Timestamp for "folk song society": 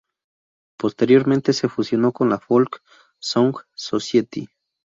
2.39-4.49